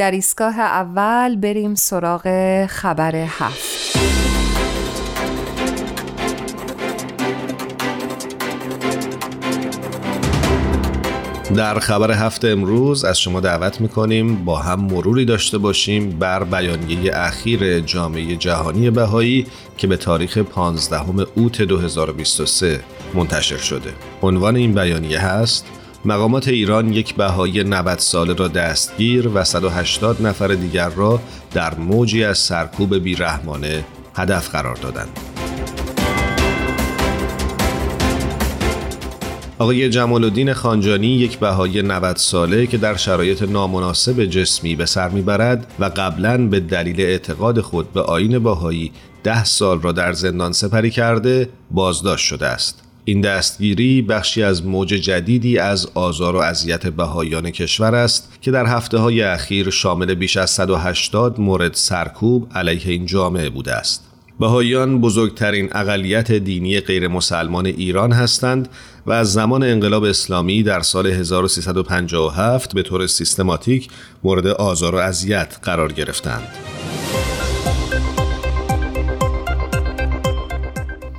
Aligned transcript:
در 0.00 0.10
ایستگاه 0.10 0.60
اول 0.60 1.36
بریم 1.36 1.74
سراغ 1.74 2.22
خبر 2.66 3.16
هفت 3.16 3.98
در 11.54 11.78
خبر 11.78 12.10
هفته 12.10 12.48
امروز 12.48 13.04
از 13.04 13.20
شما 13.20 13.40
دعوت 13.40 13.80
می‌کنیم 13.80 14.44
با 14.44 14.58
هم 14.58 14.80
مروری 14.80 15.24
داشته 15.24 15.58
باشیم 15.58 16.10
بر 16.10 16.44
بیانیه 16.44 17.12
اخیر 17.14 17.80
جامعه 17.80 18.36
جهانی 18.36 18.90
بهایی 18.90 19.46
که 19.76 19.86
به 19.86 19.96
تاریخ 19.96 20.38
15 20.38 21.26
اوت 21.34 21.62
2023 21.62 22.80
منتشر 23.14 23.56
شده. 23.56 23.92
عنوان 24.22 24.56
این 24.56 24.74
بیانیه 24.74 25.20
هست 25.20 25.79
مقامات 26.04 26.48
ایران 26.48 26.92
یک 26.92 27.14
بهایی 27.14 27.64
90 27.64 27.98
ساله 27.98 28.34
را 28.34 28.48
دستگیر 28.48 29.28
و 29.28 29.44
180 29.44 30.26
نفر 30.26 30.48
دیگر 30.48 30.88
را 30.88 31.20
در 31.52 31.74
موجی 31.74 32.24
از 32.24 32.38
سرکوب 32.38 32.96
بیرحمانه 32.96 33.84
هدف 34.14 34.50
قرار 34.50 34.76
دادند. 34.76 35.20
آقای 39.58 39.88
جمال 39.88 40.24
الدین 40.24 40.52
خانجانی 40.52 41.06
یک 41.06 41.38
بهای 41.38 41.82
90 41.82 42.16
ساله 42.16 42.66
که 42.66 42.78
در 42.78 42.96
شرایط 42.96 43.42
نامناسب 43.42 44.24
جسمی 44.24 44.76
به 44.76 44.86
سر 44.86 45.08
می‌برد 45.08 45.66
و 45.78 45.84
قبلا 45.84 46.46
به 46.46 46.60
دلیل 46.60 47.00
اعتقاد 47.00 47.60
خود 47.60 47.92
به 47.92 48.00
آین 48.00 48.38
باهایی 48.38 48.92
ده 49.22 49.44
سال 49.44 49.80
را 49.80 49.92
در 49.92 50.12
زندان 50.12 50.52
سپری 50.52 50.90
کرده 50.90 51.48
بازداشت 51.70 52.26
شده 52.26 52.46
است. 52.46 52.89
این 53.04 53.20
دستگیری 53.20 54.02
بخشی 54.02 54.42
از 54.42 54.66
موج 54.66 54.88
جدیدی 54.88 55.58
از 55.58 55.86
آزار 55.94 56.36
و 56.36 56.38
اذیت 56.38 56.86
بهایان 56.86 57.50
کشور 57.50 57.94
است 57.94 58.32
که 58.40 58.50
در 58.50 58.66
هفته 58.66 58.98
های 58.98 59.22
اخیر 59.22 59.70
شامل 59.70 60.14
بیش 60.14 60.36
از 60.36 60.50
180 60.50 61.40
مورد 61.40 61.74
سرکوب 61.74 62.48
علیه 62.54 62.86
این 62.86 63.06
جامعه 63.06 63.50
بوده 63.50 63.72
است. 63.72 64.10
بهاییان 64.40 65.00
بزرگترین 65.00 65.68
اقلیت 65.72 66.32
دینی 66.32 66.80
غیر 66.80 67.08
مسلمان 67.08 67.66
ایران 67.66 68.12
هستند 68.12 68.68
و 69.06 69.12
از 69.12 69.32
زمان 69.32 69.62
انقلاب 69.62 70.04
اسلامی 70.04 70.62
در 70.62 70.80
سال 70.80 71.06
1357 71.06 72.74
به 72.74 72.82
طور 72.82 73.06
سیستماتیک 73.06 73.88
مورد 74.24 74.46
آزار 74.46 74.94
و 74.94 74.98
اذیت 74.98 75.56
قرار 75.62 75.92
گرفتند. 75.92 76.48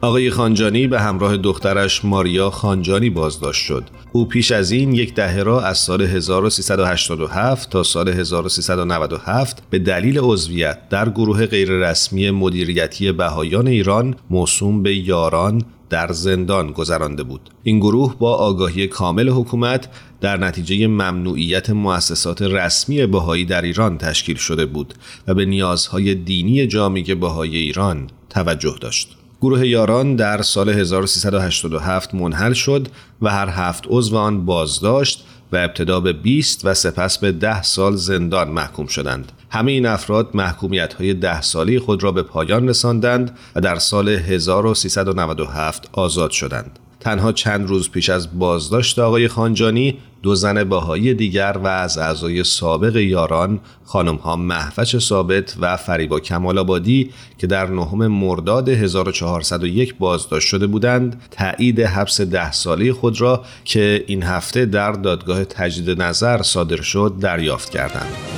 آقای 0.00 0.30
خانجانی 0.30 0.86
به 0.86 1.00
همراه 1.00 1.36
دخترش 1.36 2.04
ماریا 2.04 2.50
خانجانی 2.50 3.10
بازداشت 3.10 3.64
شد. 3.64 3.84
او 4.12 4.24
پیش 4.24 4.52
از 4.52 4.70
این 4.70 4.92
یک 4.92 5.14
دهه 5.14 5.42
را 5.42 5.60
از 5.60 5.78
سال 5.78 6.02
1387 6.02 7.70
تا 7.70 7.82
سال 7.82 8.08
1397 8.08 9.62
به 9.70 9.78
دلیل 9.78 10.18
عضویت 10.18 10.88
در 10.88 11.08
گروه 11.08 11.46
غیررسمی 11.46 12.30
مدیریتی 12.30 13.12
بهایان 13.12 13.66
ایران 13.66 14.14
موسوم 14.30 14.82
به 14.82 14.94
یاران 14.96 15.62
در 15.90 16.12
زندان 16.12 16.72
گذرانده 16.72 17.22
بود. 17.22 17.50
این 17.62 17.78
گروه 17.78 18.18
با 18.18 18.34
آگاهی 18.34 18.86
کامل 18.86 19.28
حکومت 19.28 19.88
در 20.20 20.36
نتیجه 20.36 20.86
ممنوعیت 20.86 21.70
مؤسسات 21.70 22.42
رسمی 22.42 23.06
بهایی 23.06 23.44
در 23.44 23.62
ایران 23.62 23.98
تشکیل 23.98 24.36
شده 24.36 24.66
بود 24.66 24.94
و 25.28 25.34
به 25.34 25.44
نیازهای 25.44 26.14
دینی 26.14 26.66
جامعه 26.66 27.14
بهایی 27.14 27.56
ایران 27.56 28.06
توجه 28.30 28.76
داشت. 28.80 29.17
گروه 29.40 29.66
یاران 29.66 30.16
در 30.16 30.42
سال 30.42 30.68
1387 30.68 32.14
منحل 32.14 32.52
شد 32.52 32.88
و 33.22 33.30
هر 33.30 33.48
هفت 33.48 33.84
عضو 33.88 34.16
آن 34.16 34.44
بازداشت 34.44 35.24
و 35.52 35.56
ابتدا 35.56 36.00
به 36.00 36.12
20 36.12 36.60
و 36.64 36.74
سپس 36.74 37.18
به 37.18 37.32
10 37.32 37.62
سال 37.62 37.96
زندان 37.96 38.50
محکوم 38.50 38.86
شدند. 38.86 39.32
همه 39.50 39.72
این 39.72 39.86
افراد 39.86 40.30
محکومیت 40.34 40.94
های 40.94 41.14
ده 41.14 41.42
سالی 41.42 41.78
خود 41.78 42.02
را 42.02 42.12
به 42.12 42.22
پایان 42.22 42.68
رساندند 42.68 43.38
و 43.56 43.60
در 43.60 43.76
سال 43.76 44.08
1397 44.08 45.88
آزاد 45.92 46.30
شدند. 46.30 46.78
تنها 47.00 47.32
چند 47.32 47.68
روز 47.68 47.90
پیش 47.90 48.10
از 48.10 48.38
بازداشت 48.38 48.98
آقای 48.98 49.28
خانجانی 49.28 49.98
دو 50.22 50.34
زن 50.34 50.64
باهایی 50.64 51.14
دیگر 51.14 51.56
و 51.64 51.66
از 51.66 51.98
اعضای 51.98 52.44
سابق 52.44 52.96
یاران 52.96 53.60
خانم 53.84 54.14
ها 54.14 54.36
محفش 54.36 54.98
ثابت 54.98 55.56
و 55.60 55.76
فریبا 55.76 56.20
کمال 56.20 56.58
آبادی 56.58 57.10
که 57.38 57.46
در 57.46 57.70
نهم 57.70 58.06
مرداد 58.06 58.68
1401 58.68 59.94
بازداشت 59.94 60.48
شده 60.48 60.66
بودند 60.66 61.22
تایید 61.30 61.80
حبس 61.80 62.20
ده 62.20 62.52
ساله 62.52 62.92
خود 62.92 63.20
را 63.20 63.44
که 63.64 64.04
این 64.06 64.22
هفته 64.22 64.66
در 64.66 64.92
دادگاه 64.92 65.44
تجدید 65.44 66.02
نظر 66.02 66.42
صادر 66.42 66.80
شد 66.80 67.14
دریافت 67.20 67.70
کردند. 67.70 68.37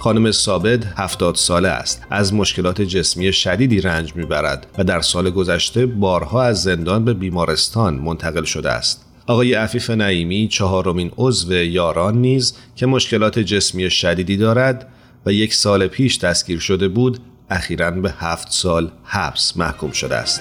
خانم 0.00 0.30
ثابت 0.30 0.86
70 0.96 1.34
ساله 1.34 1.68
است 1.68 2.02
از 2.10 2.34
مشکلات 2.34 2.82
جسمی 2.82 3.32
شدیدی 3.32 3.80
رنج 3.80 4.16
می‌برد 4.16 4.66
و 4.78 4.84
در 4.84 5.00
سال 5.00 5.30
گذشته 5.30 5.86
بارها 5.86 6.42
از 6.42 6.62
زندان 6.62 7.04
به 7.04 7.14
بیمارستان 7.14 7.94
منتقل 7.94 8.44
شده 8.44 8.70
است 8.70 9.04
آقای 9.26 9.54
عفیف 9.54 9.90
نعیمی 9.90 10.48
چهارمین 10.48 11.12
عضو 11.16 11.52
یاران 11.52 12.18
نیز 12.18 12.54
که 12.76 12.86
مشکلات 12.86 13.38
جسمی 13.38 13.90
شدیدی 13.90 14.36
دارد 14.36 14.88
و 15.26 15.32
یک 15.32 15.54
سال 15.54 15.86
پیش 15.86 16.18
دستگیر 16.18 16.58
شده 16.58 16.88
بود 16.88 17.18
اخیرا 17.50 17.90
به 17.90 18.14
هفت 18.18 18.52
سال 18.52 18.90
حبس 19.04 19.56
محکوم 19.56 19.92
شده 19.92 20.16
است. 20.16 20.40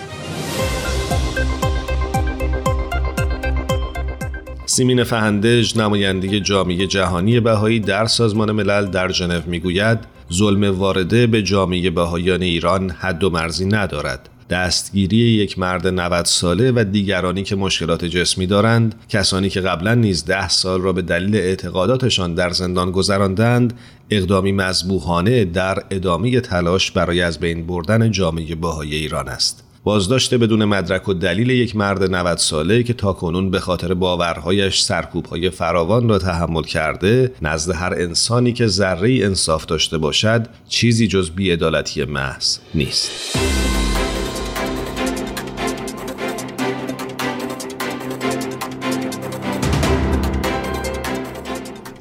سیمین 4.69 5.03
فهندج 5.03 5.77
نماینده 5.77 6.39
جامعه 6.39 6.87
جهانی 6.87 7.39
بهایی 7.39 7.79
در 7.79 8.05
سازمان 8.05 8.51
ملل 8.51 8.85
در 8.85 9.11
ژنو 9.11 9.41
می‌گوید 9.45 9.99
ظلم 10.33 10.79
وارده 10.79 11.27
به 11.27 11.43
جامعه 11.43 11.89
بهاییان 11.89 12.41
ایران 12.41 12.89
حد 12.89 13.23
و 13.23 13.29
مرزی 13.29 13.65
ندارد. 13.65 14.29
دستگیری 14.49 15.17
یک 15.17 15.59
مرد 15.59 15.87
90 15.87 16.25
ساله 16.25 16.71
و 16.71 16.83
دیگرانی 16.91 17.43
که 17.43 17.55
مشکلات 17.55 18.05
جسمی 18.05 18.47
دارند 18.47 18.95
کسانی 19.09 19.49
که 19.49 19.61
قبلا 19.61 19.93
نیز 19.93 20.25
ده 20.25 20.49
سال 20.49 20.81
را 20.81 20.93
به 20.93 21.01
دلیل 21.01 21.35
اعتقاداتشان 21.35 22.33
در 22.33 22.49
زندان 22.49 22.91
گذراندند 22.91 23.73
اقدامی 24.09 24.51
مذبوحانه 24.51 25.45
در 25.45 25.83
ادامه 25.91 26.41
تلاش 26.41 26.91
برای 26.91 27.21
از 27.21 27.39
بین 27.39 27.67
بردن 27.67 28.11
جامعه 28.11 28.55
بهایی 28.55 28.95
ایران 28.95 29.27
است. 29.29 29.68
بازداشت 29.83 30.33
بدون 30.33 30.65
مدرک 30.65 31.09
و 31.09 31.13
دلیل 31.13 31.49
یک 31.49 31.75
مرد 31.75 32.03
90 32.15 32.37
ساله 32.37 32.83
که 32.83 32.93
تاکنون 32.93 33.51
به 33.51 33.59
خاطر 33.59 33.93
باورهایش 33.93 34.81
سرکوبهای 34.81 35.49
فراوان 35.49 36.09
را 36.09 36.19
تحمل 36.19 36.63
کرده 36.63 37.31
نزد 37.41 37.75
هر 37.75 37.93
انسانی 37.93 38.53
که 38.53 38.67
ذره 38.67 39.25
انصاف 39.25 39.65
داشته 39.65 39.97
باشد 39.97 40.47
چیزی 40.67 41.07
جز 41.07 41.29
بیعدالتی 41.29 42.03
محض 42.03 42.57
نیست. 42.75 43.11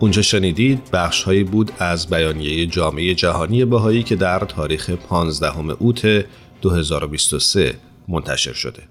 اونجا 0.00 0.22
شنیدید 0.22 0.90
بخش 0.92 1.22
هایی 1.22 1.44
بود 1.44 1.72
از 1.78 2.06
بیانیه 2.06 2.66
جامعه 2.66 3.14
جهانی 3.14 3.64
بهایی 3.64 4.02
که 4.02 4.16
در 4.16 4.38
تاریخ 4.38 4.90
15 4.90 5.60
اوت 5.78 6.24
2023 6.62 7.74
منتشر 8.08 8.52
شده. 8.52 8.82